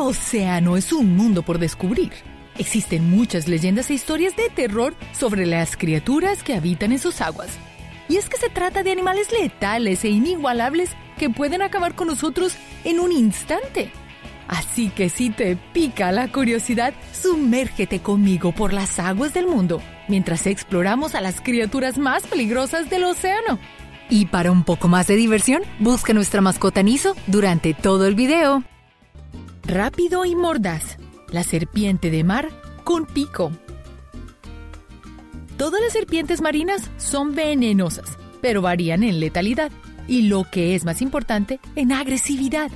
[0.00, 2.12] Océano es un mundo por descubrir.
[2.56, 7.50] Existen muchas leyendas e historias de terror sobre las criaturas que habitan en sus aguas.
[8.08, 12.56] Y es que se trata de animales letales e inigualables que pueden acabar con nosotros
[12.84, 13.90] en un instante.
[14.46, 20.46] Así que si te pica la curiosidad, sumérgete conmigo por las aguas del mundo mientras
[20.46, 23.58] exploramos a las criaturas más peligrosas del océano.
[24.10, 28.64] Y para un poco más de diversión, busca nuestra mascota Niso durante todo el video.
[29.68, 30.96] Rápido y mordaz,
[31.28, 32.48] la serpiente de mar
[32.84, 33.52] con pico.
[35.58, 39.70] Todas las serpientes marinas son venenosas, pero varían en letalidad
[40.06, 42.70] y lo que es más importante, en agresividad.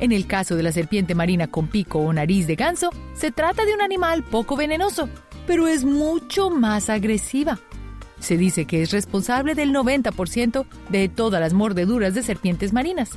[0.00, 3.66] En el caso de la serpiente marina con pico o nariz de ganso, se trata
[3.66, 5.10] de un animal poco venenoso,
[5.46, 7.58] pero es mucho más agresiva.
[8.20, 13.10] Se dice que es responsable del 90% de todas las mordeduras de serpientes marinas.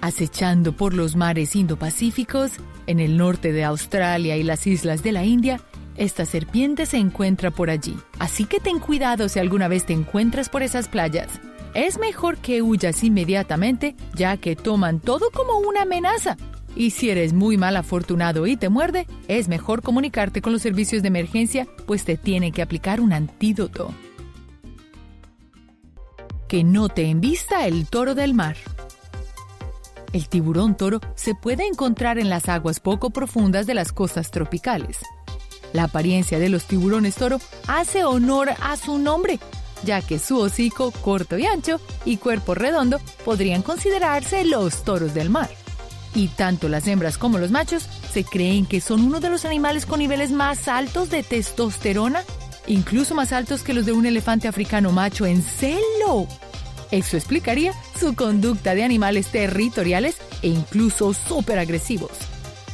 [0.00, 2.52] Acechando por los mares Indo-Pacíficos,
[2.86, 5.60] en el norte de Australia y las islas de la India,
[5.96, 7.96] esta serpiente se encuentra por allí.
[8.18, 11.40] Así que ten cuidado si alguna vez te encuentras por esas playas.
[11.74, 16.36] Es mejor que huyas inmediatamente, ya que toman todo como una amenaza
[16.78, 21.02] y si eres muy mal afortunado y te muerde, es mejor comunicarte con los servicios
[21.02, 23.92] de emergencia, pues te tienen que aplicar un antídoto.
[26.46, 28.56] Que no te envista el toro del mar.
[30.12, 34.98] El tiburón toro se puede encontrar en las aguas poco profundas de las costas tropicales.
[35.72, 39.38] La apariencia de los tiburones toro hace honor a su nombre,
[39.84, 45.30] ya que su hocico corto y ancho y cuerpo redondo podrían considerarse los toros del
[45.30, 45.50] mar
[46.14, 49.86] y tanto las hembras como los machos se creen que son uno de los animales
[49.86, 52.22] con niveles más altos de testosterona,
[52.66, 56.26] incluso más altos que los de un elefante africano macho en celo.
[56.90, 62.12] Eso explicaría su conducta de animales territoriales e incluso súper agresivos.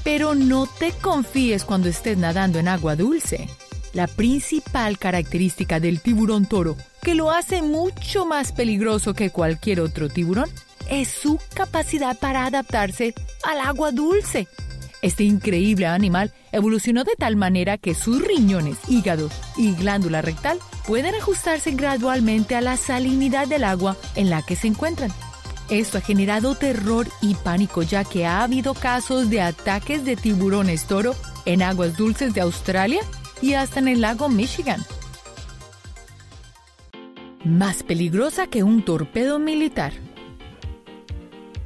[0.05, 3.49] Pero no te confíes cuando estés nadando en agua dulce.
[3.93, 10.09] La principal característica del tiburón toro, que lo hace mucho más peligroso que cualquier otro
[10.09, 10.51] tiburón,
[10.91, 13.15] es su capacidad para adaptarse
[13.45, 14.49] al agua dulce.
[15.01, 21.15] Este increíble animal evolucionó de tal manera que sus riñones, hígado y glándula rectal pueden
[21.15, 25.11] ajustarse gradualmente a la salinidad del agua en la que se encuentran.
[25.71, 30.87] Esto ha generado terror y pánico ya que ha habido casos de ataques de tiburones
[30.87, 31.15] toro
[31.47, 33.01] en aguas dulces de Australia
[33.41, 34.85] y hasta en el lago Michigan.
[37.45, 39.93] Más peligrosa que un torpedo militar.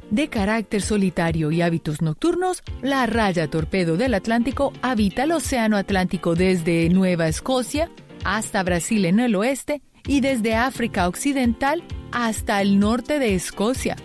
[0.09, 6.35] De carácter solitario y hábitos nocturnos, la raya torpedo del Atlántico habita el Océano Atlántico
[6.35, 7.91] desde Nueva Escocia
[8.23, 13.95] hasta Brasil en el oeste y desde África Occidental hasta el norte de Escocia.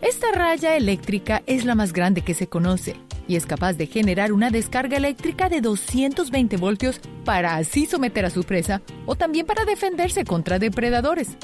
[0.00, 2.96] Esta raya eléctrica es la más grande que se conoce
[3.28, 8.30] y es capaz de generar una descarga eléctrica de 220 voltios para así someter a
[8.30, 11.36] su presa o también para defenderse contra depredadores.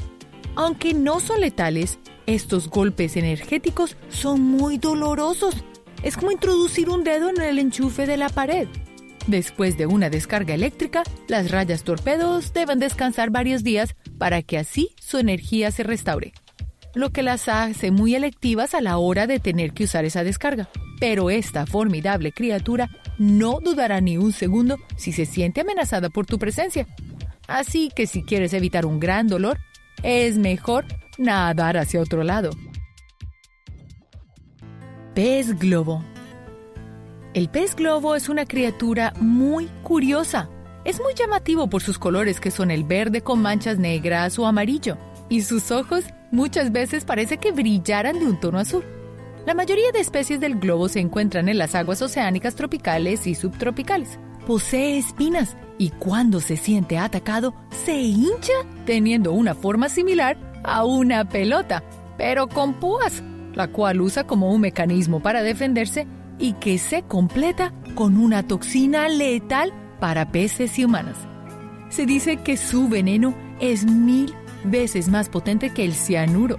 [0.57, 5.55] Aunque no son letales, estos golpes energéticos son muy dolorosos.
[6.03, 8.67] Es como introducir un dedo en el enchufe de la pared.
[9.27, 14.91] Después de una descarga eléctrica, las rayas torpedos deben descansar varios días para que así
[15.01, 16.33] su energía se restaure,
[16.95, 20.69] lo que las hace muy electivas a la hora de tener que usar esa descarga.
[21.01, 22.89] Pero esta formidable criatura
[23.19, 26.87] no dudará ni un segundo si se siente amenazada por tu presencia.
[27.49, 29.59] Así que si quieres evitar un gran dolor,
[30.03, 30.87] es mejor
[31.19, 32.51] nadar hacia otro lado.
[35.15, 36.05] Pez globo.
[37.37, 40.49] El pez globo es una criatura muy curiosa.
[40.87, 44.97] Es muy llamativo por sus colores que son el verde con manchas negras o amarillo,
[45.29, 48.83] y sus ojos muchas veces parece que brillaran de un tono azul.
[49.45, 54.19] La mayoría de especies del globo se encuentran en las aguas oceánicas tropicales y subtropicales.
[54.47, 57.55] Posee espinas y cuando se siente atacado
[57.85, 58.55] se hincha
[58.87, 61.85] teniendo una forma similar a una pelota,
[62.17, 63.23] pero con púas,
[63.53, 66.07] la cual usa como un mecanismo para defenderse
[66.39, 71.17] y que se completa con una toxina letal para peces y humanos.
[71.89, 74.35] Se dice que su veneno es mil
[74.65, 76.57] veces más potente que el cianuro.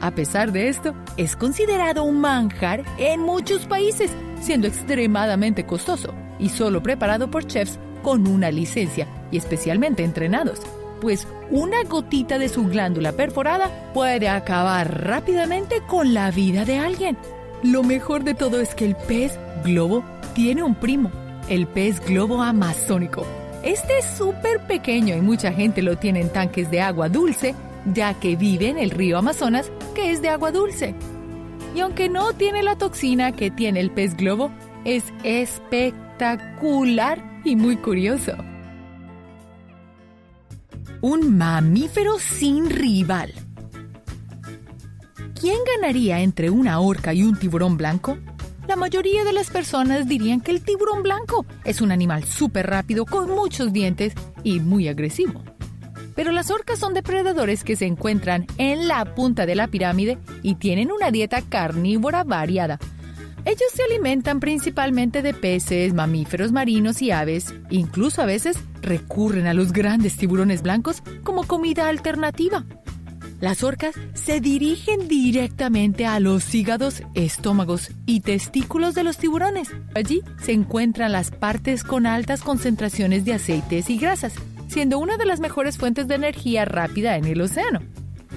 [0.00, 6.50] A pesar de esto, es considerado un manjar en muchos países, siendo extremadamente costoso y
[6.50, 10.60] solo preparado por chefs con una licencia y especialmente entrenados
[11.00, 17.16] pues una gotita de su glándula perforada puede acabar rápidamente con la vida de alguien.
[17.62, 20.04] Lo mejor de todo es que el pez globo
[20.34, 21.10] tiene un primo,
[21.48, 23.26] el pez globo amazónico.
[23.62, 27.54] Este es súper pequeño y mucha gente lo tiene en tanques de agua dulce,
[27.92, 30.94] ya que vive en el río Amazonas, que es de agua dulce.
[31.74, 34.50] Y aunque no tiene la toxina que tiene el pez globo,
[34.84, 38.32] es espectacular y muy curioso.
[41.00, 43.32] Un mamífero sin rival.
[45.38, 48.16] ¿Quién ganaría entre una orca y un tiburón blanco?
[48.66, 53.04] La mayoría de las personas dirían que el tiburón blanco es un animal súper rápido
[53.04, 55.44] con muchos dientes y muy agresivo.
[56.14, 60.54] Pero las orcas son depredadores que se encuentran en la punta de la pirámide y
[60.54, 62.78] tienen una dieta carnívora variada.
[63.44, 67.54] Ellos se alimentan principalmente de peces, mamíferos marinos y aves.
[67.68, 72.64] Incluso a veces recurren a los grandes tiburones blancos como comida alternativa.
[73.40, 79.68] Las orcas se dirigen directamente a los hígados, estómagos y testículos de los tiburones.
[79.94, 84.32] Allí se encuentran las partes con altas concentraciones de aceites y grasas,
[84.68, 87.80] siendo una de las mejores fuentes de energía rápida en el océano.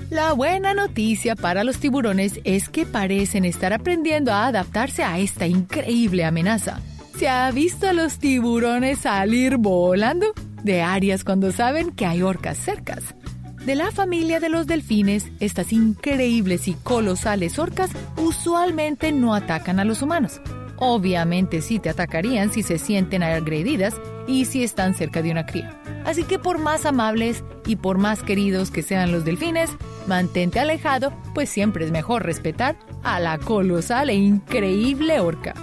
[0.09, 5.47] La buena noticia para los tiburones es que parecen estar aprendiendo a adaptarse a esta
[5.47, 6.81] increíble amenaza.
[7.17, 12.57] ¿Se ha visto a los tiburones salir volando de áreas cuando saben que hay orcas
[12.57, 13.15] cercas?
[13.65, 19.85] De la familia de los delfines, estas increíbles y colosales orcas usualmente no atacan a
[19.85, 20.41] los humanos.
[20.77, 25.77] Obviamente sí te atacarían si se sienten agredidas y si están cerca de una cría.
[26.05, 29.69] Así que por más amables y por más queridos que sean los delfines,
[30.07, 35.53] mantente alejado, pues siempre es mejor respetar a la colosal e increíble orca.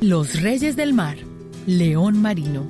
[0.00, 1.18] Los Reyes del Mar,
[1.66, 2.66] León Marino.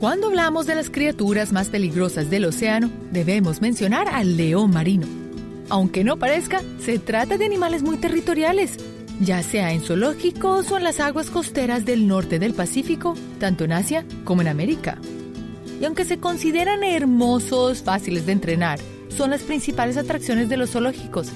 [0.00, 5.08] Cuando hablamos de las criaturas más peligrosas del océano, debemos mencionar al león marino.
[5.70, 8.76] Aunque no parezca, se trata de animales muy territoriales,
[9.20, 13.72] ya sea en zoológicos o en las aguas costeras del norte del Pacífico, tanto en
[13.72, 14.98] Asia como en América.
[15.80, 18.78] Y aunque se consideran hermosos, fáciles de entrenar,
[19.08, 21.30] son las principales atracciones de los zoológicos.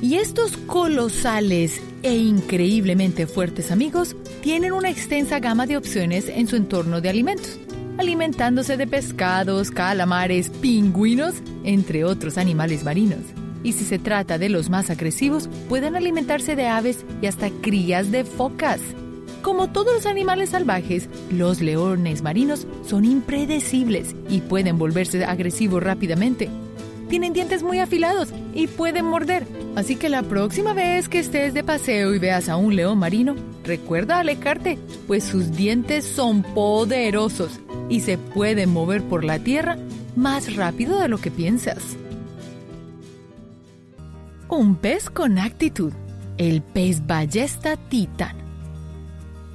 [0.00, 6.54] Y estos colosales e increíblemente fuertes amigos tienen una extensa gama de opciones en su
[6.54, 7.58] entorno de alimentos
[7.98, 11.34] alimentándose de pescados, calamares, pingüinos,
[11.64, 13.20] entre otros animales marinos.
[13.64, 18.12] Y si se trata de los más agresivos, pueden alimentarse de aves y hasta crías
[18.12, 18.80] de focas.
[19.42, 26.48] Como todos los animales salvajes, los leones marinos son impredecibles y pueden volverse agresivos rápidamente.
[27.08, 31.64] Tienen dientes muy afilados y pueden morder, así que la próxima vez que estés de
[31.64, 33.34] paseo y veas a un león marino,
[33.64, 39.78] recuerda alejarte, pues sus dientes son poderosos y se puede mover por la Tierra
[40.16, 41.96] más rápido de lo que piensas.
[44.48, 45.92] Un pez con actitud,
[46.38, 48.36] el pez ballesta titán.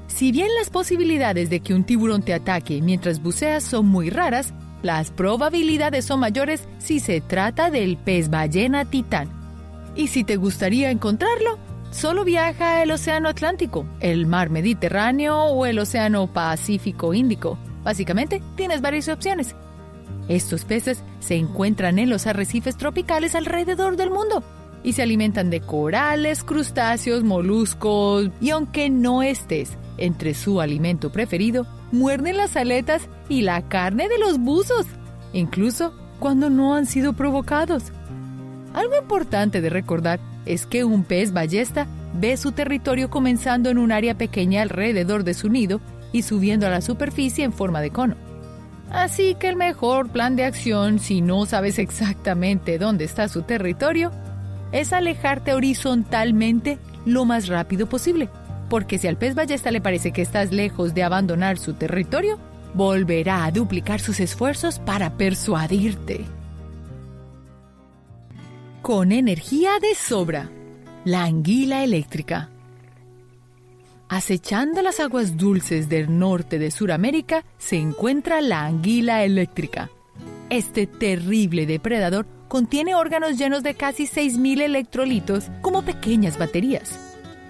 [0.07, 4.53] Si bien las posibilidades de que un tiburón te ataque mientras buceas son muy raras,
[4.83, 9.29] las probabilidades son mayores si se trata del pez ballena titán.
[9.95, 11.57] Y si te gustaría encontrarlo,
[11.91, 18.81] solo viaja al Océano Atlántico, el Mar Mediterráneo o el Océano Pacífico Índico Básicamente, tienes
[18.81, 19.55] varias opciones.
[20.27, 24.43] Estos peces se encuentran en los arrecifes tropicales alrededor del mundo
[24.83, 31.65] y se alimentan de corales, crustáceos, moluscos y aunque no estés entre su alimento preferido,
[31.91, 34.85] muerden las aletas y la carne de los buzos,
[35.31, 37.91] incluso cuando no han sido provocados.
[38.73, 43.91] Algo importante de recordar es que un pez ballesta ve su territorio comenzando en un
[43.91, 45.79] área pequeña alrededor de su nido
[46.13, 48.15] y subiendo a la superficie en forma de cono.
[48.89, 54.11] Así que el mejor plan de acción, si no sabes exactamente dónde está su territorio,
[54.71, 58.29] es alejarte horizontalmente lo más rápido posible,
[58.69, 62.37] porque si al pez ballesta le parece que estás lejos de abandonar su territorio,
[62.73, 66.25] volverá a duplicar sus esfuerzos para persuadirte.
[68.81, 70.49] Con energía de sobra,
[71.05, 72.49] la anguila eléctrica.
[74.09, 79.89] Acechando las aguas dulces del norte de Sudamérica se encuentra la anguila eléctrica.
[80.49, 86.99] Este terrible depredador contiene órganos llenos de casi 6.000 electrolitos como pequeñas baterías.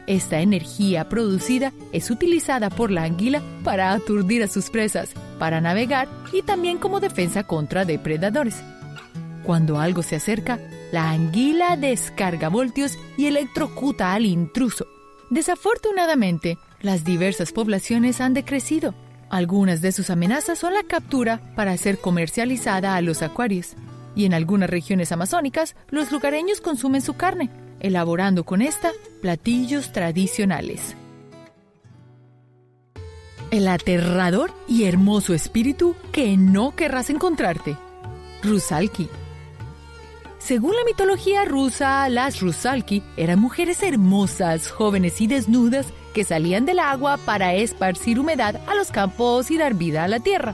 [0.07, 6.07] Esta energía producida es utilizada por la anguila para aturdir a sus presas, para navegar
[6.31, 8.61] y también como defensa contra depredadores.
[9.43, 10.59] Cuando algo se acerca,
[10.91, 14.87] la anguila descarga voltios y electrocuta al intruso,
[15.29, 18.93] Desafortunadamente, las diversas poblaciones han decrecido.
[19.29, 23.75] Algunas de sus amenazas son la captura para ser comercializada a los acuarios.
[24.15, 27.49] Y en algunas regiones amazónicas, los lugareños consumen su carne,
[27.79, 30.95] elaborando con esta platillos tradicionales.
[33.49, 37.77] El aterrador y hermoso espíritu que no querrás encontrarte.
[38.43, 39.09] Rusalki
[40.43, 46.79] Según la mitología rusa, las rusalki eran mujeres hermosas, jóvenes y desnudas que salían del
[46.79, 50.53] agua para esparcir humedad a los campos y dar vida a la tierra.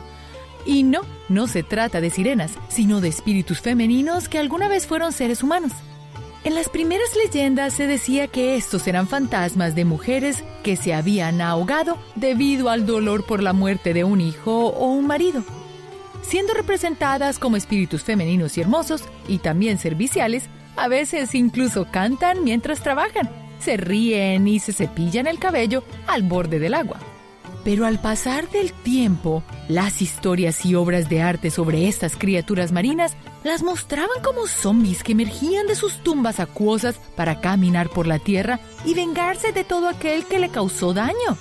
[0.64, 5.12] Y no, no se trata de sirenas, sino de espíritus femeninos que alguna vez fueron
[5.12, 5.72] seres humanos.
[6.44, 11.42] En las primeras leyendas se decía que estos eran fantasmas de mujeres que se habían
[11.42, 15.44] ahogado debido al dolor por la muerte de un hijo o un marido
[16.22, 20.44] siendo representadas como espíritus femeninos y hermosos y también serviciales,
[20.76, 26.60] a veces incluso cantan mientras trabajan, se ríen y se cepillan el cabello al borde
[26.60, 27.00] del agua.
[27.64, 33.18] Pero al pasar del tiempo, las historias y obras de arte sobre estas criaturas marinas
[33.44, 38.60] las mostraban como zombies que emergían de sus tumbas acuosas para caminar por la tierra
[38.86, 41.38] y vengarse de todo aquel que le causó daño.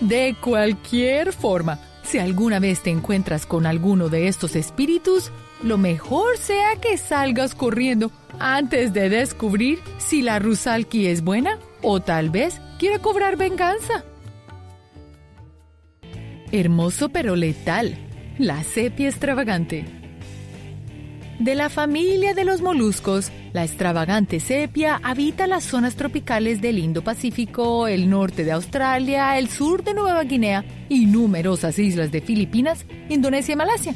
[0.00, 5.32] De cualquier forma, si alguna vez te encuentras con alguno de estos espíritus,
[5.62, 12.00] lo mejor sea que salgas corriendo antes de descubrir si la Rusalki es buena o
[12.00, 14.04] tal vez quiere cobrar venganza.
[16.52, 17.98] Hermoso pero letal,
[18.38, 19.84] la sepia extravagante.
[21.40, 27.88] De la familia de los moluscos, la extravagante sepia habita las zonas tropicales del Indo-Pacífico,
[27.88, 33.54] el norte de Australia, el sur de Nueva Guinea y numerosas islas de Filipinas, Indonesia
[33.54, 33.94] y Malasia.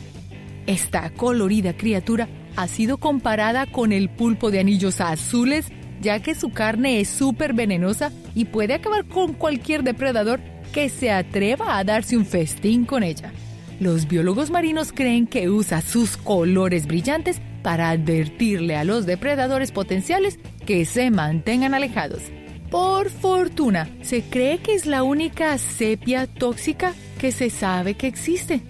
[0.67, 2.27] Esta colorida criatura
[2.57, 5.67] ha sido comparada con el pulpo de anillos azules,
[6.01, 10.41] ya que su carne es súper venenosa y puede acabar con cualquier depredador
[10.73, 13.31] que se atreva a darse un festín con ella.
[13.79, 20.39] Los biólogos marinos creen que usa sus colores brillantes para advertirle a los depredadores potenciales
[20.67, 22.23] que se mantengan alejados.
[22.71, 28.61] Por fortuna, se cree que es la única sepia tóxica que se sabe que existe.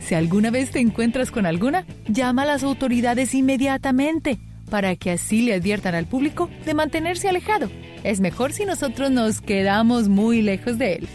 [0.00, 4.38] Si alguna vez te encuentras con alguna, llama a las autoridades inmediatamente
[4.70, 7.70] para que así le adviertan al público de mantenerse alejado.
[8.04, 11.08] Es mejor si nosotros nos quedamos muy lejos de él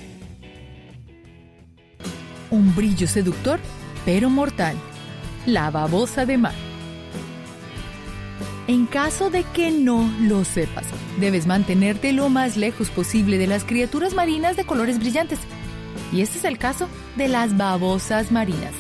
[2.51, 3.59] un brillo seductor,
[4.05, 4.75] pero mortal.
[5.45, 6.66] La babosa de mar.
[8.67, 10.85] En caso de que no lo sepas,
[11.21, 15.39] debes mantenerte lo más lejos posible de las criaturas marinas de colores brillantes.
[16.11, 18.73] Y este es el caso de las babosas marinas.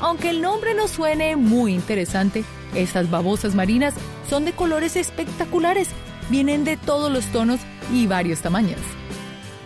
[0.00, 2.42] Aunque el nombre no suene muy interesante,
[2.74, 3.94] estas babosas marinas
[4.28, 5.88] son de colores espectaculares,
[6.28, 7.60] vienen de todos los tonos
[7.92, 8.80] y varios tamaños.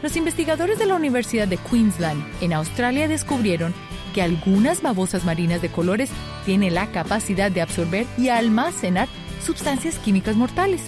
[0.02, 3.72] Los investigadores de la Universidad de Queensland en Australia descubrieron
[4.14, 6.10] que algunas babosas marinas de colores
[6.44, 9.08] tienen la capacidad de absorber y almacenar
[9.42, 10.82] sustancias químicas mortales.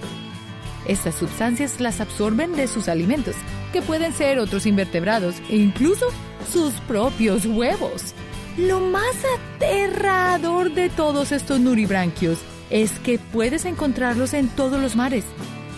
[0.87, 3.37] Estas sustancias las absorben de sus alimentos,
[3.73, 6.07] que pueden ser otros invertebrados e incluso
[6.51, 8.15] sus propios huevos.
[8.57, 9.17] Lo más
[9.57, 15.25] aterrador de todos estos nuribranquios es que puedes encontrarlos en todos los mares.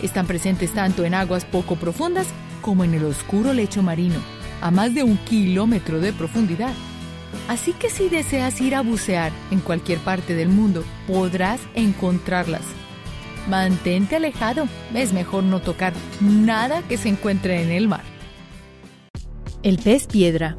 [0.01, 2.27] Están presentes tanto en aguas poco profundas
[2.61, 4.19] como en el oscuro lecho marino,
[4.61, 6.73] a más de un kilómetro de profundidad.
[7.47, 12.63] Así que si deseas ir a bucear en cualquier parte del mundo, podrás encontrarlas.
[13.49, 18.03] Mantente alejado, es mejor no tocar nada que se encuentre en el mar.
[19.61, 20.57] El pez piedra.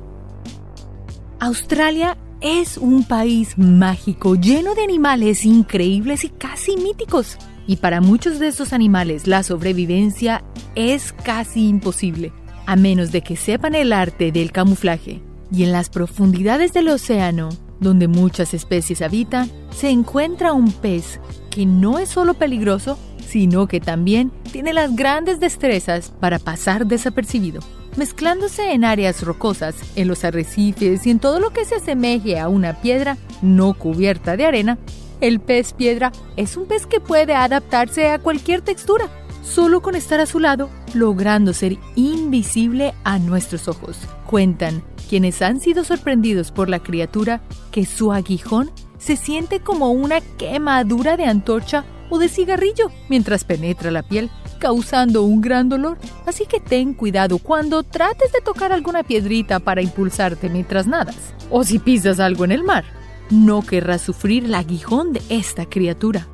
[1.40, 8.38] Australia es un país mágico lleno de animales increíbles y casi míticos y para muchos
[8.38, 12.32] de estos animales la sobrevivencia es casi imposible,
[12.66, 15.20] a menos de que sepan el arte del camuflaje.
[15.50, 17.50] Y en las profundidades del océano,
[17.80, 23.80] donde muchas especies habitan, se encuentra un pez que no es solo peligroso, sino que
[23.80, 27.60] también tiene las grandes destrezas para pasar desapercibido.
[27.96, 32.48] Mezclándose en áreas rocosas, en los arrecifes y en todo lo que se asemeje a
[32.48, 34.78] una piedra no cubierta de arena,
[35.20, 39.08] el pez piedra es un pez que puede adaptarse a cualquier textura,
[39.42, 43.96] solo con estar a su lado, logrando ser invisible a nuestros ojos.
[44.26, 50.20] Cuentan quienes han sido sorprendidos por la criatura que su aguijón se siente como una
[50.20, 55.98] quemadura de antorcha o de cigarrillo mientras penetra la piel, causando un gran dolor.
[56.26, 61.64] Así que ten cuidado cuando trates de tocar alguna piedrita para impulsarte mientras nadas, o
[61.64, 62.84] si pisas algo en el mar
[63.30, 66.28] no querrá sufrir el aguijón de esta criatura.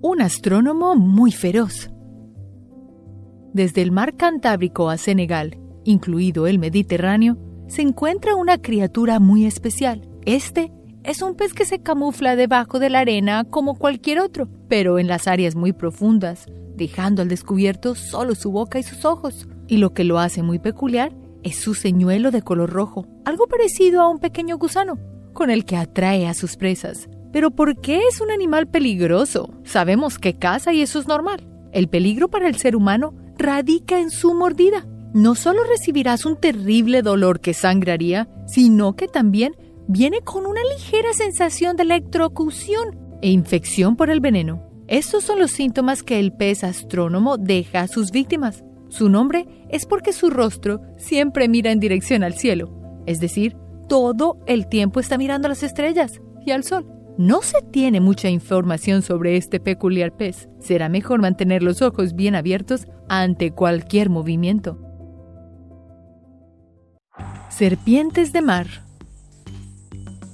[0.00, 1.90] Un astrónomo muy feroz.
[3.52, 7.36] Desde el mar Cantábrico a Senegal, incluido el Mediterráneo,
[7.68, 10.02] se encuentra una criatura muy especial.
[10.24, 10.72] Este
[11.02, 15.06] es un pez que se camufla debajo de la arena como cualquier otro, pero en
[15.06, 19.46] las áreas muy profundas, dejando al descubierto solo su boca y sus ojos.
[19.66, 21.12] Y lo que lo hace muy peculiar
[21.42, 24.98] es su señuelo de color rojo, algo parecido a un pequeño gusano,
[25.32, 27.08] con el que atrae a sus presas.
[27.32, 29.50] Pero ¿por qué es un animal peligroso?
[29.64, 31.46] Sabemos que caza y eso es normal.
[31.72, 34.86] El peligro para el ser humano radica en su mordida.
[35.14, 39.54] No solo recibirás un terrible dolor que sangraría, sino que también
[39.86, 44.68] viene con una ligera sensación de electrocución e infección por el veneno.
[44.88, 48.64] Estos son los síntomas que el pez astrónomo deja a sus víctimas.
[48.88, 52.74] Su nombre es porque su rostro siempre mira en dirección al cielo,
[53.06, 53.56] es decir,
[53.88, 56.88] todo el tiempo está mirando a las estrellas y al sol.
[57.18, 60.48] No se tiene mucha información sobre este peculiar pez.
[60.58, 64.80] Será mejor mantener los ojos bien abiertos ante cualquier movimiento.
[67.56, 68.66] Serpientes de mar.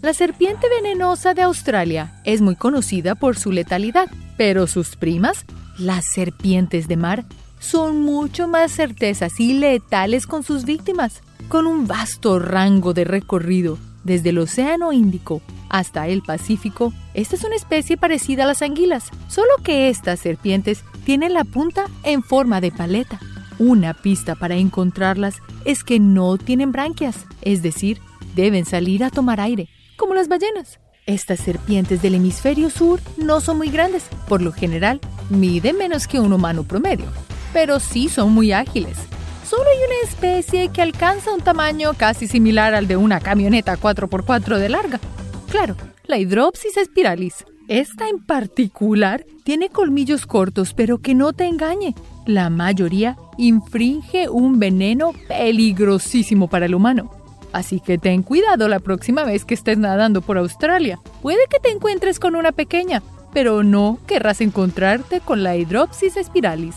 [0.00, 4.08] La serpiente venenosa de Australia es muy conocida por su letalidad,
[4.38, 5.44] pero sus primas,
[5.78, 7.26] las serpientes de mar,
[7.58, 13.76] son mucho más certezas y letales con sus víctimas, con un vasto rango de recorrido
[14.02, 16.94] desde el Océano Índico hasta el Pacífico.
[17.12, 21.84] Esta es una especie parecida a las anguilas, solo que estas serpientes tienen la punta
[22.02, 23.20] en forma de paleta.
[23.60, 28.00] Una pista para encontrarlas es que no tienen branquias, es decir,
[28.34, 30.80] deben salir a tomar aire, como las ballenas.
[31.04, 34.98] Estas serpientes del hemisferio sur no son muy grandes, por lo general
[35.28, 37.04] miden menos que un humano promedio,
[37.52, 38.96] pero sí son muy ágiles.
[39.46, 44.56] Solo hay una especie que alcanza un tamaño casi similar al de una camioneta 4x4
[44.56, 45.00] de larga.
[45.50, 45.76] Claro,
[46.06, 47.44] la Hydropsis spiralis.
[47.68, 51.94] Esta en particular tiene colmillos cortos, pero que no te engañe.
[52.26, 57.10] La mayoría infringe un veneno peligrosísimo para el humano.
[57.52, 61.00] Así que ten cuidado la próxima vez que estés nadando por Australia.
[61.22, 66.76] Puede que te encuentres con una pequeña, pero no querrás encontrarte con la Hydropsis spiralis.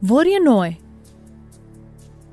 [0.00, 0.80] Vorianoe.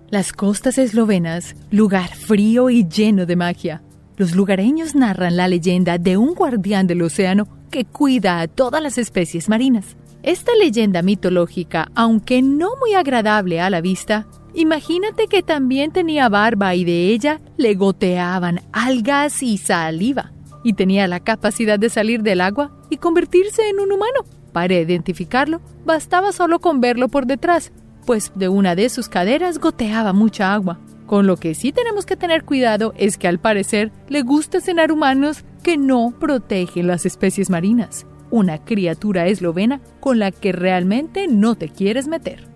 [0.10, 3.82] Las costas eslovenas, lugar frío y lleno de magia.
[4.16, 9.00] Los lugareños narran la leyenda de un guardián del océano que cuida a todas las
[9.00, 9.98] especies marinas.
[10.24, 16.76] Esta leyenda mitológica, aunque no muy agradable a la vista, imagínate que también tenía barba
[16.76, 20.32] y de ella le goteaban algas y saliva,
[20.64, 24.22] y tenía la capacidad de salir del agua y convertirse en un humano.
[24.54, 27.74] Para identificarlo, bastaba solo con verlo por detrás,
[28.06, 30.80] pues de una de sus caderas goteaba mucha agua.
[31.06, 34.94] Con lo que sí tenemos que tener cuidado es que al parecer le gusta cenar
[34.94, 41.54] humanos que no protegen las especies marinas, una criatura eslovena con la que realmente no
[41.54, 42.48] te quieres meter.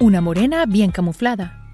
[0.00, 1.72] Una morena bien camuflada.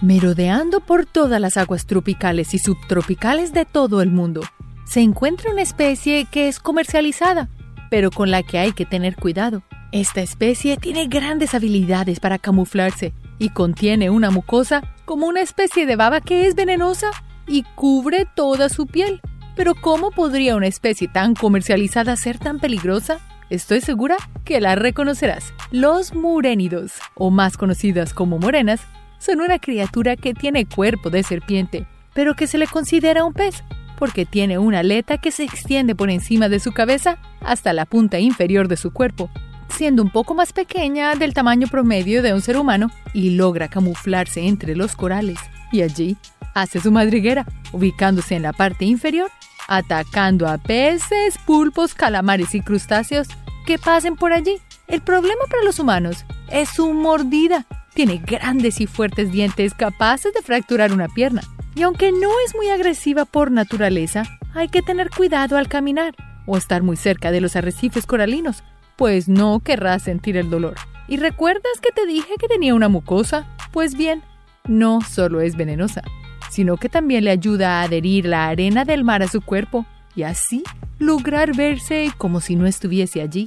[0.00, 4.42] Merodeando por todas las aguas tropicales y subtropicales de todo el mundo,
[4.84, 7.48] se encuentra una especie que es comercializada,
[7.90, 9.64] pero con la que hay que tener cuidado.
[9.90, 15.96] Esta especie tiene grandes habilidades para camuflarse y contiene una mucosa como una especie de
[15.96, 17.10] baba que es venenosa
[17.48, 19.20] y cubre toda su piel.
[19.58, 23.18] Pero ¿cómo podría una especie tan comercializada ser tan peligrosa?
[23.50, 25.52] Estoy segura que la reconocerás.
[25.72, 28.80] Los murénidos, o más conocidas como morenas,
[29.18, 33.64] son una criatura que tiene cuerpo de serpiente, pero que se le considera un pez,
[33.98, 38.20] porque tiene una aleta que se extiende por encima de su cabeza hasta la punta
[38.20, 39.28] inferior de su cuerpo,
[39.70, 44.46] siendo un poco más pequeña del tamaño promedio de un ser humano y logra camuflarse
[44.46, 45.40] entre los corales.
[45.72, 46.16] Y allí
[46.54, 49.32] hace su madriguera, ubicándose en la parte inferior,
[49.68, 53.28] atacando a peces, pulpos, calamares y crustáceos
[53.66, 54.56] que pasen por allí.
[54.88, 57.66] El problema para los humanos es su mordida.
[57.94, 61.42] Tiene grandes y fuertes dientes capaces de fracturar una pierna.
[61.74, 66.14] Y aunque no es muy agresiva por naturaleza, hay que tener cuidado al caminar
[66.46, 68.64] o estar muy cerca de los arrecifes coralinos,
[68.96, 70.76] pues no querrás sentir el dolor.
[71.06, 73.46] ¿Y recuerdas que te dije que tenía una mucosa?
[73.70, 74.22] Pues bien,
[74.66, 76.02] no solo es venenosa,
[76.50, 80.22] sino que también le ayuda a adherir la arena del mar a su cuerpo y
[80.22, 80.62] así
[80.98, 83.46] lograr verse como si no estuviese allí.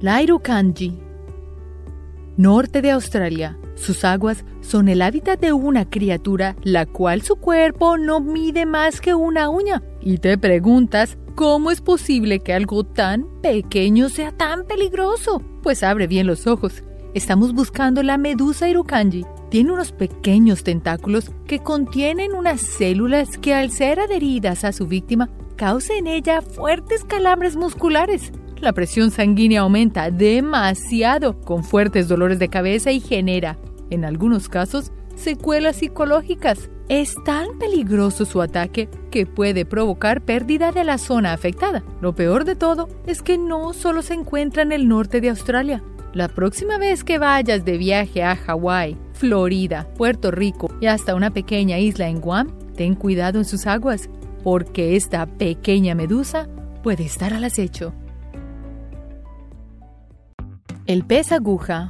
[0.00, 0.98] La Irukanji
[2.36, 7.98] Norte de Australia, sus aguas son el hábitat de una criatura la cual su cuerpo
[7.98, 9.82] no mide más que una uña.
[10.00, 15.42] Y te preguntas, ¿cómo es posible que algo tan pequeño sea tan peligroso?
[15.62, 16.82] Pues abre bien los ojos.
[17.12, 19.26] Estamos buscando la medusa irukanji.
[19.52, 25.28] Tiene unos pequeños tentáculos que contienen unas células que al ser adheridas a su víctima
[25.56, 28.32] causan en ella fuertes calambres musculares.
[28.62, 33.58] La presión sanguínea aumenta demasiado con fuertes dolores de cabeza y genera
[33.90, 36.70] en algunos casos, secuelas psicológicas.
[36.88, 41.84] Es tan peligroso su ataque que puede provocar pérdida de la zona afectada.
[42.00, 45.84] Lo peor de todo es que no solo se encuentra en el norte de Australia.
[46.14, 51.30] La próxima vez que vayas de viaje a Hawái, Florida, Puerto Rico y hasta una
[51.30, 54.10] pequeña isla en Guam, ten cuidado en sus aguas,
[54.42, 56.48] porque esta pequeña medusa
[56.82, 57.94] puede estar al acecho.
[60.86, 61.88] El pez aguja.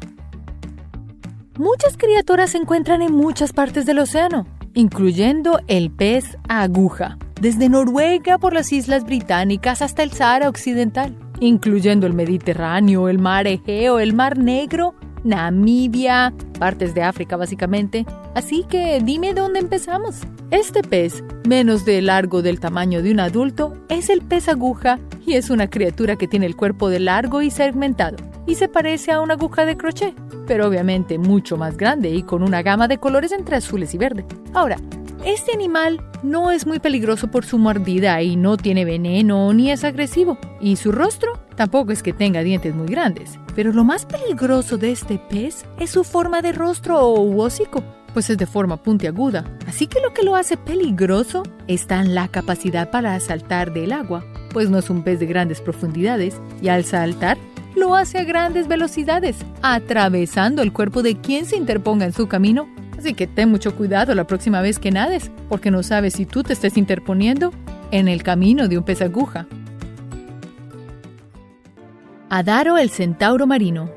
[1.57, 8.37] Muchas criaturas se encuentran en muchas partes del océano, incluyendo el pez aguja, desde Noruega
[8.37, 14.13] por las Islas Británicas hasta el Sahara Occidental, incluyendo el Mediterráneo, el Mar Egeo, el
[14.13, 18.07] Mar Negro, Namibia, partes de África básicamente.
[18.35, 20.21] Así que dime dónde empezamos.
[20.51, 25.35] Este pez, menos de largo del tamaño de un adulto, es el pez aguja y
[25.35, 29.21] es una criatura que tiene el cuerpo de largo y segmentado y se parece a
[29.21, 30.15] una aguja de crochet,
[30.47, 34.25] pero obviamente mucho más grande y con una gama de colores entre azules y verde.
[34.53, 34.77] Ahora,
[35.25, 39.85] este animal no es muy peligroso por su mordida y no tiene veneno ni es
[39.85, 40.39] agresivo.
[40.61, 43.39] Y su rostro tampoco es que tenga dientes muy grandes.
[43.55, 48.31] Pero lo más peligroso de este pez es su forma de rostro o hocico, pues
[48.31, 49.45] es de forma puntiaguda.
[49.67, 54.25] Así que lo que lo hace peligroso está en la capacidad para saltar del agua,
[54.53, 57.39] pues no es un pez de grandes profundidades y al saltar
[57.75, 62.69] lo hace a grandes velocidades, atravesando el cuerpo de quien se interponga en su camino
[63.03, 66.45] Así que ten mucho cuidado la próxima vez que nades, porque no sabes si tú
[66.45, 67.53] te estés interponiendo
[67.91, 69.49] en el camino de un pez aguja.
[72.31, 73.91] Adaro el centauro marino.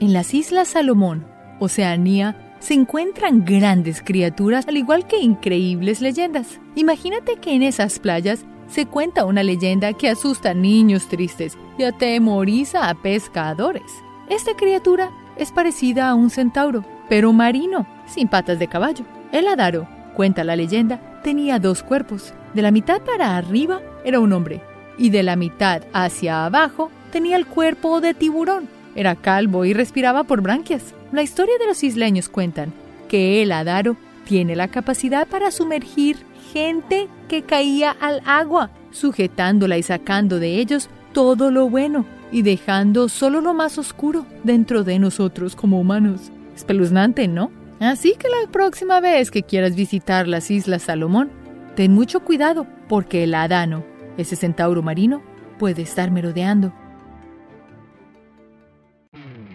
[0.00, 1.26] En las Islas Salomón,
[1.60, 6.58] Oceanía, se encuentran grandes criaturas al igual que increíbles leyendas.
[6.76, 11.82] Imagínate que en esas playas se cuenta una leyenda que asusta a niños tristes y
[11.82, 13.92] atemoriza a pescadores.
[14.30, 19.04] Esta criatura es parecida a un centauro, pero marino, sin patas de caballo.
[19.32, 22.32] El Adaro, cuenta la leyenda, tenía dos cuerpos.
[22.54, 24.60] De la mitad para arriba era un hombre
[24.98, 28.68] y de la mitad hacia abajo tenía el cuerpo de tiburón.
[28.94, 30.94] Era calvo y respiraba por branquias.
[31.12, 32.72] La historia de los isleños cuentan
[33.08, 36.16] que el Adaro tiene la capacidad para sumergir
[36.52, 43.08] gente que caía al agua, sujetándola y sacando de ellos todo lo bueno y dejando
[43.08, 46.32] solo lo más oscuro dentro de nosotros como humanos.
[46.56, 47.52] Espeluznante, ¿no?
[47.78, 51.30] Así que la próxima vez que quieras visitar las Islas Salomón,
[51.76, 53.84] ten mucho cuidado porque el Adano,
[54.16, 55.22] ese centauro marino,
[55.58, 56.72] puede estar merodeando.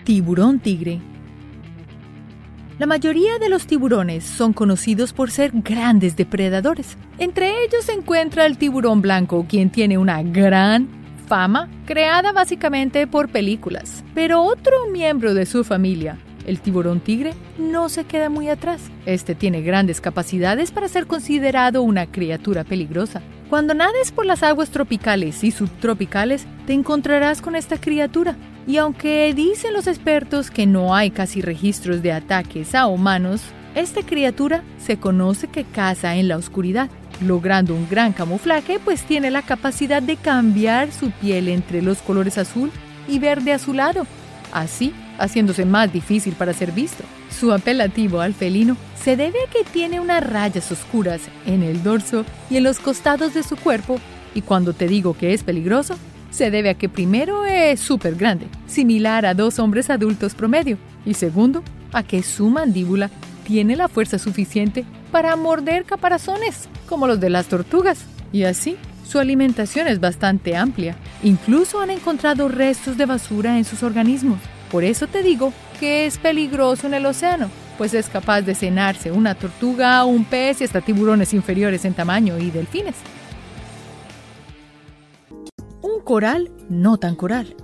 [0.04, 1.02] Tiburón tigre.
[2.78, 6.98] La mayoría de los tiburones son conocidos por ser grandes depredadores.
[7.20, 10.88] Entre ellos se encuentra el tiburón blanco, quien tiene una gran
[11.28, 14.04] fama creada básicamente por películas.
[14.16, 18.82] Pero otro miembro de su familia, el tiburón tigre no se queda muy atrás.
[19.06, 23.22] Este tiene grandes capacidades para ser considerado una criatura peligrosa.
[23.50, 28.38] Cuando nades por las aguas tropicales y subtropicales, te encontrarás con esta criatura.
[28.66, 33.42] Y aunque dicen los expertos que no hay casi registros de ataques a humanos,
[33.76, 36.90] esta criatura se conoce que caza en la oscuridad,
[37.22, 42.38] logrando un gran camuflaje, pues tiene la capacidad de cambiar su piel entre los colores
[42.38, 42.72] azul
[43.08, 44.06] y verde azulado.
[44.52, 47.04] Así haciéndose más difícil para ser visto.
[47.30, 52.26] Su apelativo al felino se debe a que tiene unas rayas oscuras en el dorso
[52.50, 54.00] y en los costados de su cuerpo,
[54.34, 55.96] y cuando te digo que es peligroso,
[56.30, 61.14] se debe a que primero es súper grande, similar a dos hombres adultos promedio, y
[61.14, 63.10] segundo, a que su mandíbula
[63.46, 68.78] tiene la fuerza suficiente para morder caparazones, como los de las tortugas, y así
[69.12, 70.96] su alimentación es bastante amplia.
[71.22, 74.40] Incluso han encontrado restos de basura en sus organismos.
[74.72, 79.12] Por eso te digo que es peligroso en el océano, pues es capaz de cenarse
[79.12, 82.96] una tortuga, un pez y hasta tiburones inferiores en tamaño y delfines.
[85.82, 87.56] Un coral no tan coral.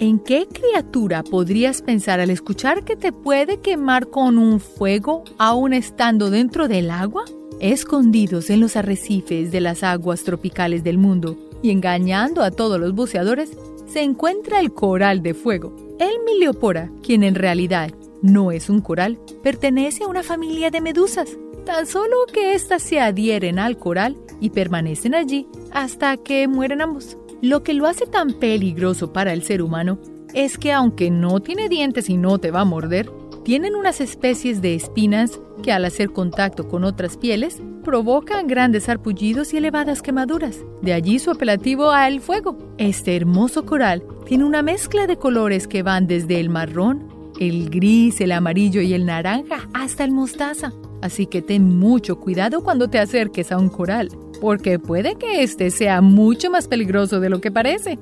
[0.00, 5.72] ¿En qué criatura podrías pensar al escuchar que te puede quemar con un fuego aún
[5.72, 7.24] estando dentro del agua?
[7.60, 12.94] Escondidos en los arrecifes de las aguas tropicales del mundo y engañando a todos los
[12.94, 13.50] buceadores,
[13.88, 15.74] se encuentra el coral de fuego.
[15.98, 17.90] El Miliopora, quien en realidad
[18.22, 23.00] no es un coral, pertenece a una familia de medusas, tan solo que éstas se
[23.00, 27.16] adhieren al coral y permanecen allí hasta que mueren ambos.
[27.40, 29.98] Lo que lo hace tan peligroso para el ser humano
[30.34, 33.10] es que aunque no tiene dientes y no te va a morder,
[33.44, 39.54] tienen unas especies de espinas que al hacer contacto con otras pieles provocan grandes arpullidos
[39.54, 40.62] y elevadas quemaduras.
[40.82, 42.58] De allí su apelativo al fuego.
[42.76, 47.08] Este hermoso coral tiene una mezcla de colores que van desde el marrón,
[47.40, 50.74] el gris, el amarillo y el naranja hasta el mostaza.
[51.00, 55.70] Así que ten mucho cuidado cuando te acerques a un coral, porque puede que este
[55.70, 57.98] sea mucho más peligroso de lo que parece.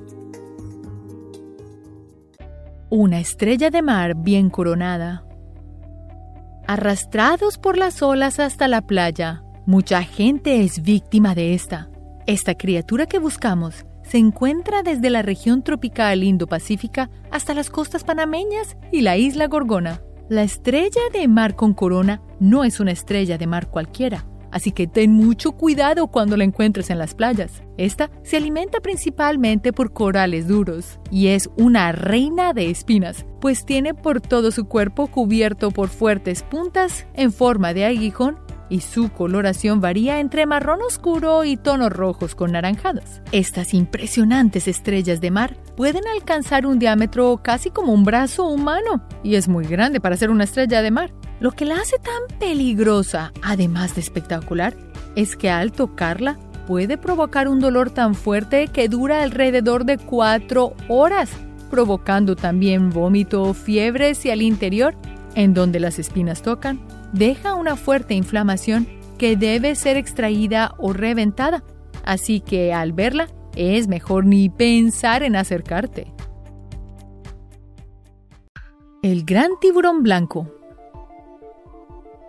[2.89, 5.23] Una estrella de mar bien coronada
[6.67, 9.43] arrastrados por las olas hasta la playa.
[9.67, 11.89] Mucha gente es víctima de esta.
[12.25, 18.77] Esta criatura que buscamos se encuentra desde la región tropical Indo-Pacífica hasta las costas panameñas
[18.93, 20.01] y la isla Gorgona.
[20.29, 24.87] La estrella de mar con corona no es una estrella de mar cualquiera, así que
[24.87, 27.61] ten mucho cuidado cuando la encuentres en las playas.
[27.75, 33.93] Esta se alimenta principalmente por corales duros y es una reina de espinas, pues tiene
[33.93, 39.81] por todo su cuerpo cubierto por fuertes puntas en forma de aguijón y su coloración
[39.81, 43.21] varía entre marrón oscuro y tonos rojos con naranjados.
[43.31, 49.35] Estas impresionantes estrellas de mar pueden alcanzar un diámetro casi como un brazo humano y
[49.35, 51.13] es muy grande para ser una estrella de mar.
[51.39, 54.75] Lo que la hace tan peligrosa, además de espectacular,
[55.15, 60.73] es que al tocarla puede provocar un dolor tan fuerte que dura alrededor de cuatro
[60.89, 61.29] horas,
[61.69, 64.95] provocando también vómito, fiebres y al interior,
[65.35, 66.79] en donde las espinas tocan,
[67.13, 71.63] deja una fuerte inflamación que debe ser extraída o reventada,
[72.05, 76.13] así que al verla es mejor ni pensar en acercarte.
[79.01, 80.51] El gran tiburón blanco.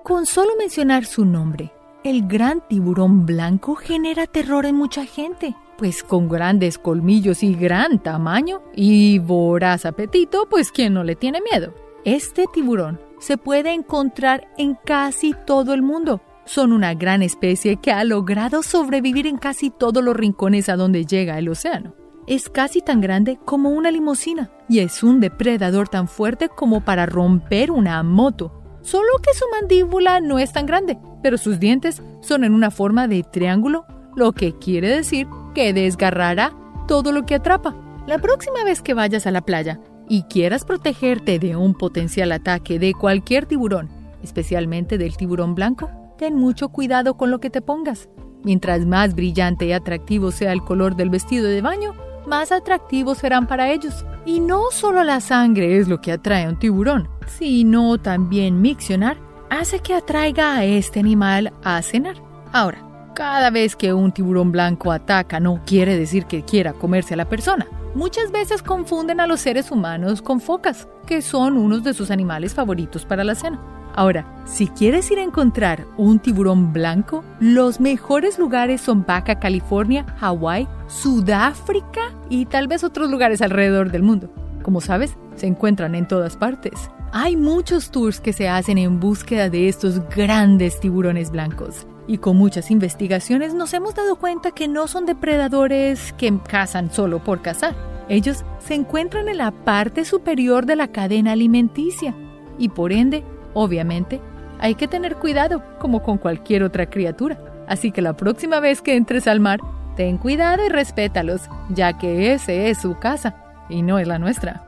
[0.05, 1.73] Con solo mencionar su nombre,
[2.05, 8.03] el gran tiburón blanco genera terror en mucha gente, pues con grandes colmillos y gran
[8.03, 11.75] tamaño y voraz apetito, pues ¿quién no le tiene miedo?
[12.05, 16.21] Este tiburón se puede encontrar en casi todo el mundo.
[16.45, 21.05] Son una gran especie que ha logrado sobrevivir en casi todos los rincones a donde
[21.05, 21.95] llega el océano.
[22.27, 27.07] Es casi tan grande como una limusina y es un depredador tan fuerte como para
[27.07, 28.53] romper una moto.
[28.83, 33.09] Solo que su mandíbula no es tan grande, pero sus dientes son en una forma
[33.09, 36.55] de triángulo, lo que quiere decir que desgarrará
[36.87, 37.75] todo lo que atrapa.
[38.07, 42.79] La próxima vez que vayas a la playa, y quieras protegerte de un potencial ataque
[42.79, 43.89] de cualquier tiburón,
[44.23, 48.09] especialmente del tiburón blanco, ten mucho cuidado con lo que te pongas.
[48.43, 51.95] Mientras más brillante y atractivo sea el color del vestido de baño,
[52.27, 54.05] más atractivos serán para ellos.
[54.27, 59.17] Y no solo la sangre es lo que atrae a un tiburón, sino también miccionar
[59.51, 62.17] hace que atraiga a este animal a cenar.
[62.53, 62.88] Ahora,
[63.19, 67.29] cada vez que un tiburón blanco ataca no quiere decir que quiera comerse a la
[67.29, 67.67] persona.
[67.97, 72.55] Muchas veces confunden a los seres humanos con focas, que son unos de sus animales
[72.55, 73.61] favoritos para la cena.
[73.97, 80.07] Ahora, si quieres ir a encontrar un tiburón blanco, los mejores lugares son Baja California,
[80.21, 84.33] Hawái, Sudáfrica y tal vez otros lugares alrededor del mundo.
[84.63, 86.89] Como sabes, se encuentran en todas partes.
[87.11, 92.37] Hay muchos tours que se hacen en búsqueda de estos grandes tiburones blancos y con
[92.37, 97.77] muchas investigaciones nos hemos dado cuenta que no son depredadores que cazan solo por cazar.
[98.09, 102.15] Ellos se encuentran en la parte superior de la cadena alimenticia
[102.59, 104.21] y por ende, obviamente,
[104.59, 107.39] hay que tener cuidado como con cualquier otra criatura.
[107.69, 109.61] Así que la próxima vez que entres al mar,
[109.95, 113.37] ten cuidado y respétalos, ya que ese es su casa
[113.69, 114.65] y no es la nuestra.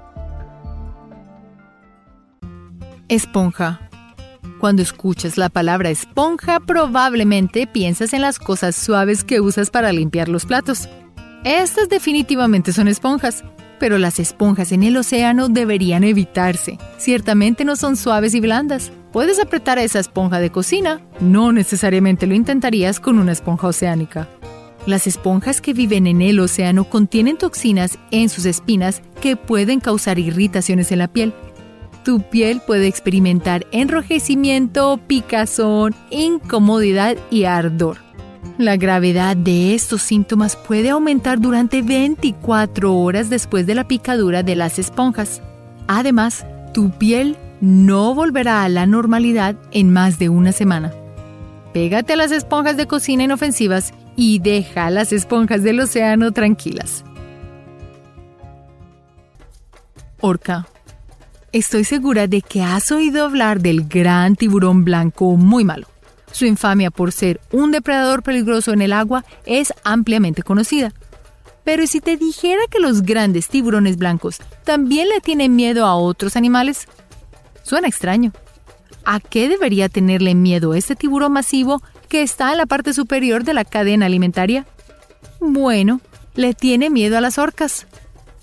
[3.08, 3.89] Esponja
[4.60, 10.28] cuando escuchas la palabra esponja, probablemente piensas en las cosas suaves que usas para limpiar
[10.28, 10.88] los platos.
[11.44, 13.42] Estas definitivamente son esponjas,
[13.78, 16.78] pero las esponjas en el océano deberían evitarse.
[16.98, 18.92] Ciertamente no son suaves y blandas.
[19.12, 24.28] Puedes apretar esa esponja de cocina, no necesariamente lo intentarías con una esponja oceánica.
[24.86, 30.18] Las esponjas que viven en el océano contienen toxinas en sus espinas que pueden causar
[30.18, 31.34] irritaciones en la piel
[32.04, 37.98] tu piel puede experimentar enrojecimiento, picazón, incomodidad y ardor.
[38.58, 44.56] La gravedad de estos síntomas puede aumentar durante 24 horas después de la picadura de
[44.56, 45.42] las esponjas.
[45.88, 50.92] Además, tu piel no volverá a la normalidad en más de una semana.
[51.72, 57.04] Pégate a las esponjas de cocina inofensivas y deja las esponjas del océano tranquilas.
[60.20, 60.66] Orca
[61.52, 65.88] Estoy segura de que has oído hablar del gran tiburón blanco muy malo.
[66.30, 70.92] Su infamia por ser un depredador peligroso en el agua es ampliamente conocida.
[71.64, 76.36] Pero si te dijera que los grandes tiburones blancos también le tienen miedo a otros
[76.36, 76.86] animales?
[77.64, 78.30] Suena extraño.
[79.04, 83.54] ¿A qué debería tenerle miedo este tiburón masivo que está en la parte superior de
[83.54, 84.66] la cadena alimentaria?
[85.40, 86.00] Bueno,
[86.36, 87.88] le tiene miedo a las orcas,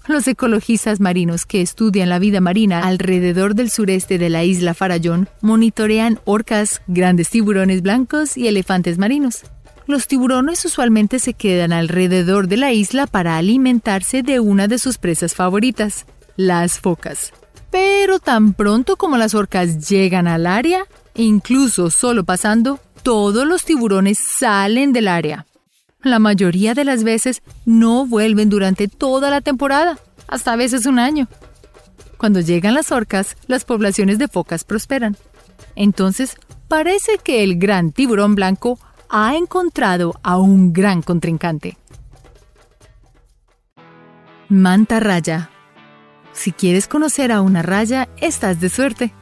[0.07, 5.29] los ecologistas marinos que estudian la vida marina alrededor del sureste de la isla Farallón
[5.41, 9.43] monitorean orcas, grandes tiburones blancos y elefantes marinos.
[9.85, 14.97] Los tiburones usualmente se quedan alrededor de la isla para alimentarse de una de sus
[14.97, 17.31] presas favoritas, las focas.
[17.71, 20.85] Pero tan pronto como las orcas llegan al área,
[21.17, 25.47] Incluso solo pasando, todos los tiburones salen del área.
[26.03, 30.99] La mayoría de las veces no vuelven durante toda la temporada, hasta a veces un
[30.99, 31.27] año.
[32.17, 35.17] Cuando llegan las orcas, las poblaciones de focas prosperan.
[35.75, 38.79] Entonces, parece que el gran tiburón blanco
[39.09, 41.77] ha encontrado a un gran contrincante.
[44.49, 45.49] Manta raya.
[46.33, 49.13] Si quieres conocer a una raya, estás de suerte.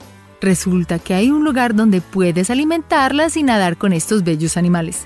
[0.42, 5.06] Resulta que hay un lugar donde puedes alimentarlas y nadar con estos bellos animales.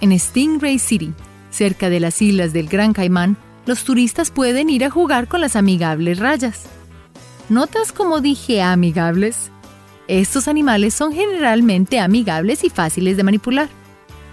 [0.00, 1.12] En Stingray City,
[1.50, 3.36] cerca de las islas del Gran Caimán,
[3.66, 6.64] los turistas pueden ir a jugar con las amigables rayas.
[7.50, 9.50] ¿Notas cómo dije amigables?
[10.08, 13.68] Estos animales son generalmente amigables y fáciles de manipular.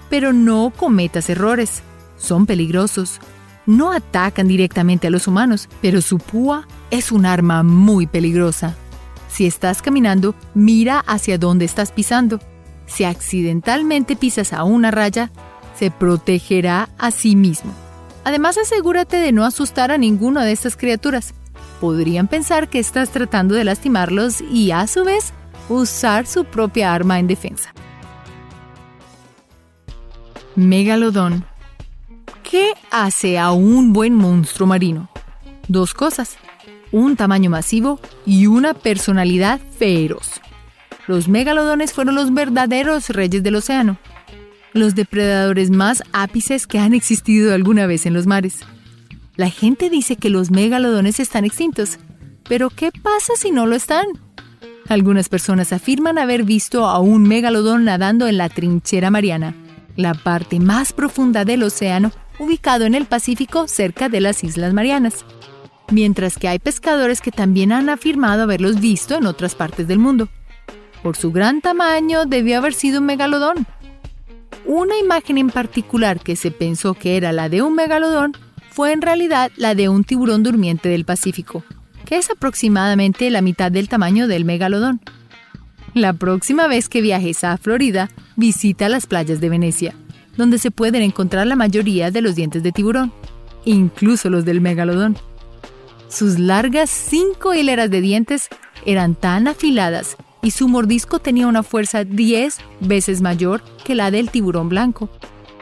[0.10, 1.82] Pero no cometas errores.
[2.18, 3.20] Son peligrosos.
[3.66, 8.76] No atacan directamente a los humanos, pero su púa es un arma muy peligrosa.
[9.28, 12.40] Si estás caminando, mira hacia dónde estás pisando.
[12.86, 15.30] Si accidentalmente pisas a una raya,
[15.78, 17.74] se protegerá a sí mismo.
[18.24, 21.34] Además, asegúrate de no asustar a ninguna de estas criaturas.
[21.80, 25.34] Podrían pensar que estás tratando de lastimarlos y, a su vez,
[25.70, 27.74] usar su propia arma en defensa.
[30.56, 31.46] Megalodón.
[32.44, 35.10] ¿Qué hace a un buen monstruo marino?
[35.68, 36.38] Dos cosas
[36.92, 40.42] un tamaño masivo y una personalidad feroz.
[41.08, 43.98] Los megalodones fueron los verdaderos reyes del océano,
[44.78, 48.60] los depredadores más ápices que han existido alguna vez en los mares.
[49.36, 52.00] La gente dice que los megalodones están extintos,
[52.48, 54.06] pero ¿qué pasa si no lo están?
[54.88, 59.54] Algunas personas afirman haber visto a un megalodón nadando en la trinchera mariana,
[59.96, 65.26] la parte más profunda del océano ubicado en el Pacífico cerca de las Islas Marianas
[65.92, 70.30] mientras que hay pescadores que también han afirmado haberlos visto en otras partes del mundo.
[71.04, 73.68] Por su gran tamaño debió haber sido un megalodón.
[74.66, 78.34] Una imagen en particular que se pensó que era la de un megalodón
[78.70, 81.64] fue en realidad la de un tiburón durmiente del Pacífico,
[82.06, 85.02] que es aproximadamente la mitad del tamaño del megalodón.
[85.94, 89.96] La próxima vez que viajes a Florida, visita las playas de Venecia,
[90.36, 93.12] donde se pueden encontrar la mayoría de los dientes de tiburón,
[93.66, 95.18] incluso los del megalodón.
[96.08, 98.48] Sus largas cinco hileras de dientes
[98.86, 104.30] eran tan afiladas y su mordisco tenía una fuerza 10 veces mayor que la del
[104.30, 105.10] tiburón blanco.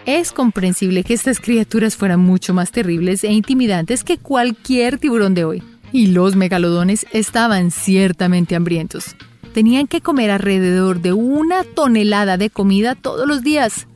[0.05, 5.45] Es comprensible que estas criaturas fueran mucho más terribles e intimidantes que cualquier tiburón de
[5.45, 5.63] hoy.
[5.91, 9.15] Y los megalodones estaban ciertamente hambrientos.
[9.53, 13.87] Tenían que comer alrededor de una tonelada de comida todos los días.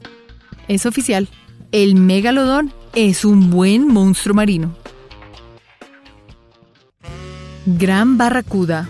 [0.67, 1.27] Es oficial,
[1.71, 4.75] el megalodón es un buen monstruo marino.
[7.65, 8.89] Gran barracuda.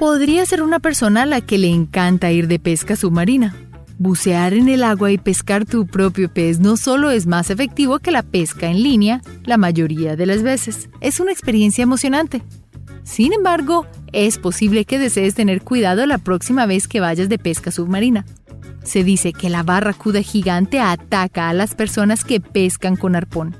[0.00, 3.54] Podría ser una persona a la que le encanta ir de pesca submarina.
[3.98, 8.10] Bucear en el agua y pescar tu propio pez no solo es más efectivo que
[8.10, 12.40] la pesca en línea la mayoría de las veces, es una experiencia emocionante.
[13.02, 17.70] Sin embargo, es posible que desees tener cuidado la próxima vez que vayas de pesca
[17.70, 18.24] submarina.
[18.82, 23.54] Se dice que la barracuda gigante ataca a las personas que pescan con arpón.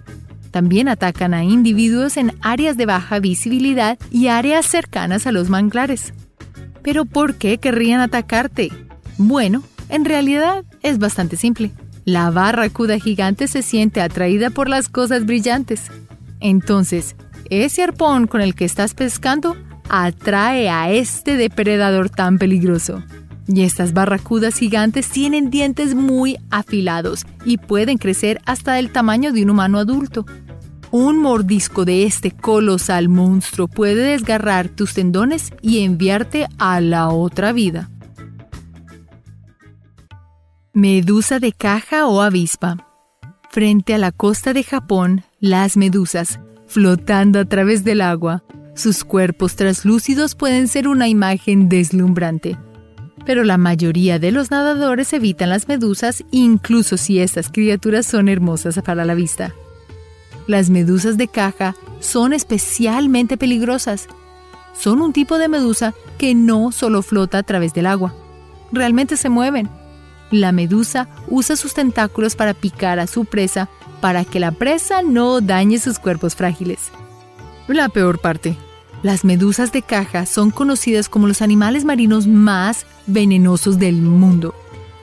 [0.53, 6.15] También atacan a individuos en áreas de baja visibilidad y áreas cercanas a los manglares.
[6.83, 8.71] ¿Pero por qué querrían atacarte?
[9.19, 11.73] Bueno, en realidad es bastante simple.
[12.05, 15.91] La barracuda gigante se siente atraída por las cosas brillantes.
[16.41, 17.17] Entonces,
[17.51, 19.57] ese arpón con el que estás pescando
[19.89, 23.03] atrae a este depredador tan peligroso.
[23.47, 29.43] Y estas barracudas gigantes tienen dientes muy afilados y pueden crecer hasta el tamaño de
[29.43, 30.25] un humano adulto.
[30.93, 37.53] Un mordisco de este colosal monstruo puede desgarrar tus tendones y enviarte a la otra
[37.53, 37.91] vida.
[40.73, 42.87] Medusa de caja o avispa.
[43.51, 49.57] Frente a la costa de Japón, las medusas, flotando a través del agua, sus cuerpos
[49.57, 52.57] translúcidos pueden ser una imagen deslumbrante
[53.25, 58.81] pero la mayoría de los nadadores evitan las medusas incluso si estas criaturas son hermosas
[58.85, 59.55] para la vista.
[60.47, 64.09] Las medusas de caja son especialmente peligrosas.
[64.73, 68.15] Son un tipo de medusa que no solo flota a través del agua,
[68.73, 69.69] realmente se mueven.
[70.31, 73.69] La medusa usa sus tentáculos para picar a su presa
[74.01, 76.91] para que la presa no dañe sus cuerpos frágiles.
[77.67, 78.57] La peor parte,
[79.03, 84.55] las medusas de caja son conocidas como los animales marinos más venenosos del mundo.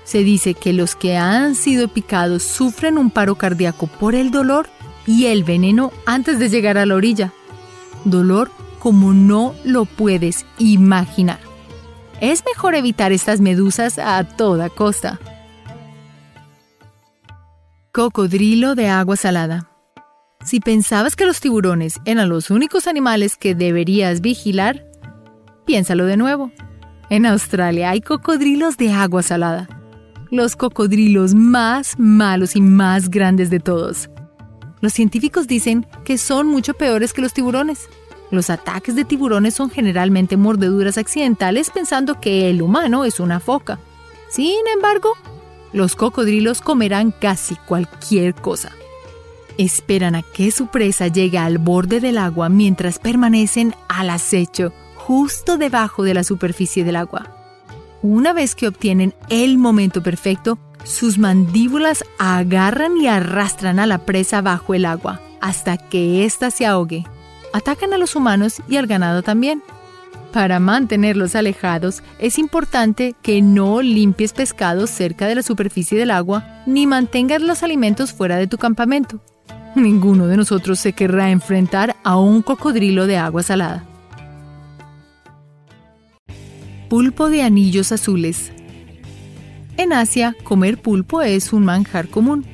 [0.04, 4.70] Se dice que los que han sido picados sufren un paro cardíaco por el dolor
[5.08, 7.34] y el veneno antes de llegar a la orilla.
[8.04, 11.40] Dolor como no lo puedes imaginar.
[12.20, 15.20] es mejor evitar estas medusas a toda costa.
[17.92, 19.70] Cocodrilo de agua salada.
[20.44, 24.86] Si pensabas que los tiburones eran los únicos animales que deberías vigilar,
[25.66, 26.52] piénsalo de nuevo.
[27.10, 29.68] En Australia hay cocodrilos de agua salada.
[30.32, 34.10] Los cocodrilos más malos y más grandes de todos.
[34.82, 37.90] Los científicos dicen que son mucho peores que los tiburones.
[38.30, 43.80] Los ataques de tiburones son generalmente mordeduras accidentales pensando que el humano es una foca.
[44.30, 45.14] Sin embargo,
[45.74, 48.72] los cocodrilos comerán casi cualquier cosa.
[49.58, 55.58] Esperan a que su presa llegue al borde del agua mientras permanecen al acecho justo
[55.58, 57.34] debajo de la superficie del agua.
[58.02, 64.42] Una vez que obtienen el momento perfecto, sus mandíbulas agarran y arrastran a la presa
[64.42, 67.06] bajo el agua hasta que ésta se ahogue
[67.54, 69.62] atacan a los humanos y al ganado también.
[70.32, 76.46] Para mantenerlos alejados, es importante que no limpies pescados cerca de la superficie del agua
[76.66, 79.20] ni mantengas los alimentos fuera de tu campamento.
[79.76, 83.86] Ninguno de nosotros se querrá enfrentar a un cocodrilo de agua salada.
[86.90, 88.52] Pulpo de anillos azules.
[89.78, 92.46] En Asia, comer pulpo es un manjar común,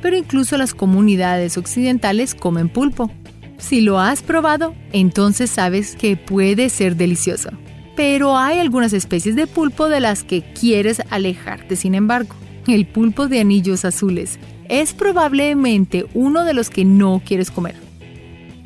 [0.00, 3.10] pero incluso las comunidades occidentales comen pulpo.
[3.58, 7.50] Si lo has probado, entonces sabes que puede ser delicioso.
[7.94, 12.34] Pero hay algunas especies de pulpo de las que quieres alejarte, sin embargo.
[12.66, 14.38] El pulpo de anillos azules
[14.70, 17.74] es probablemente uno de los que no quieres comer.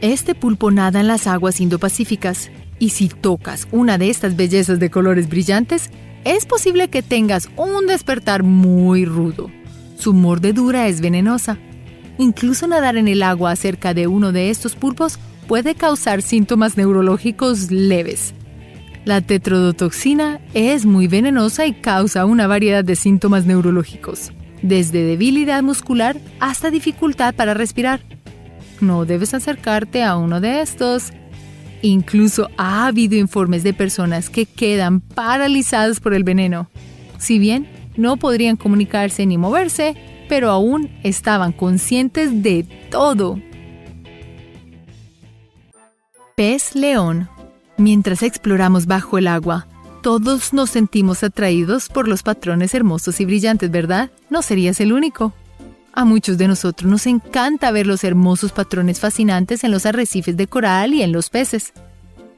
[0.00, 4.90] Este pulpo nada en las aguas indopacíficas y si tocas una de estas bellezas de
[4.90, 5.90] colores brillantes,
[6.24, 9.50] es posible que tengas un despertar muy rudo.
[9.96, 11.58] Su mordedura es venenosa
[12.20, 15.18] Incluso nadar en el agua cerca de uno de estos pulpos
[15.48, 18.34] puede causar síntomas neurológicos leves.
[19.06, 26.18] La tetrodotoxina es muy venenosa y causa una variedad de síntomas neurológicos, desde debilidad muscular
[26.40, 28.00] hasta dificultad para respirar.
[28.82, 31.14] No debes acercarte a uno de estos.
[31.82, 36.68] Incluso ha habido informes de personas que quedan paralizadas por el veneno.
[37.18, 39.96] Si bien no podrían comunicarse ni moverse,
[40.28, 43.38] pero aún estaban conscientes de todo.
[46.36, 47.28] Pez león.
[47.76, 49.66] Mientras exploramos bajo el agua,
[50.02, 54.10] todos nos sentimos atraídos por los patrones hermosos y brillantes, ¿verdad?
[54.30, 55.34] No serías el único.
[55.92, 60.46] A muchos de nosotros nos encanta ver los hermosos patrones fascinantes en los arrecifes de
[60.46, 61.72] coral y en los peces.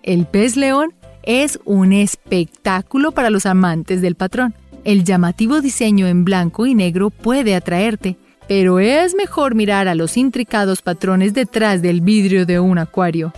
[0.03, 4.55] El pez león es un espectáculo para los amantes del patrón.
[4.85, 8.17] El llamativo diseño en blanco y negro puede atraerte,
[8.49, 13.33] pero es mejor mirar a los intricados patrones detrás del vidrio de un acuario.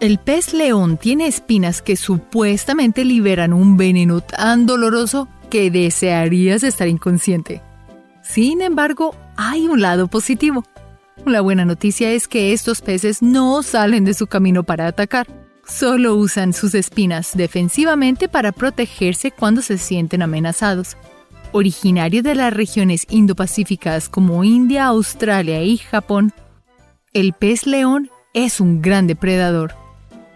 [0.00, 6.88] El pez león tiene espinas que supuestamente liberan un veneno tan doloroso que desearías estar
[6.88, 7.60] inconsciente.
[8.22, 10.64] Sin embargo, hay un lado positivo.
[11.24, 15.26] La buena noticia es que estos peces no salen de su camino para atacar.
[15.66, 20.96] Solo usan sus espinas defensivamente para protegerse cuando se sienten amenazados.
[21.52, 26.32] Originario de las regiones indopacíficas como India, Australia y Japón,
[27.12, 29.74] el pez león es un gran depredador.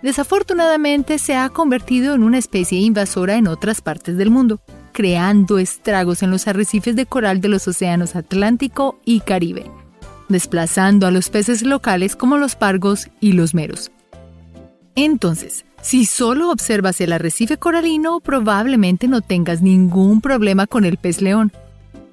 [0.03, 4.61] Desafortunadamente se ha convertido en una especie invasora en otras partes del mundo,
[4.97, 9.71] creando estragos en los arrecifes de coral de los océanos Atlántico y Caribe,
[10.31, 13.91] desplazando a los peces locales como los pargos y los meros.
[14.95, 21.21] Entonces, si solo observas el arrecife coralino, probablemente no tengas ningún problema con el pez
[21.21, 21.53] león.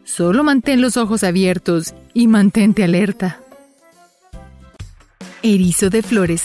[0.04, 3.40] Solo mantén los ojos abiertos y mantente alerta.
[5.42, 6.44] Erizo de flores.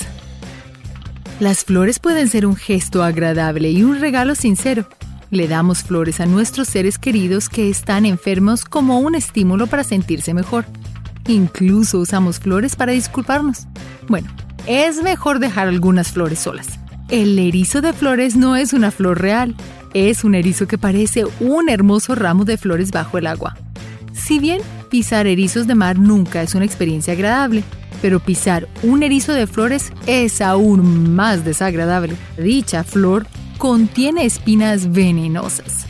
[1.41, 4.89] Las flores pueden ser un gesto agradable y un regalo sincero.
[5.31, 10.33] Le damos flores a nuestros seres queridos que están enfermos como un estímulo para sentirse
[10.33, 10.65] mejor.
[11.27, 13.67] Incluso usamos flores para disculparnos.
[14.09, 14.29] Bueno,
[14.67, 16.79] es mejor dejar algunas flores solas.
[17.11, 19.55] El erizo de flores no es una flor real,
[19.93, 23.55] es un erizo que parece un hermoso ramo de flores bajo el agua.
[24.15, 27.65] Si bien pisar erizos de mar nunca es una experiencia agradable,
[28.01, 32.15] pero pisar un erizo de flores es aún más desagradable.
[32.39, 33.27] Dicha flor
[33.59, 35.87] contiene espinas venenosas.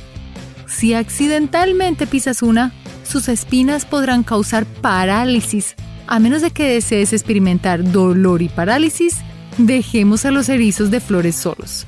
[0.66, 2.72] Si accidentalmente pisas una,
[3.04, 9.18] sus espinas podrán causar parálisis a menos de que desees experimentar dolor y parálisis,
[9.58, 11.86] dejemos a los erizos de flores solos.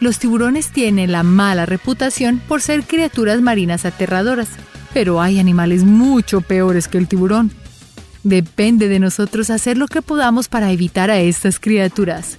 [0.00, 4.48] Los tiburones tienen la mala reputación por ser criaturas marinas aterradoras,
[4.94, 7.52] pero hay animales mucho peores que el tiburón.
[8.22, 12.38] Depende de nosotros hacer lo que podamos para evitar a estas criaturas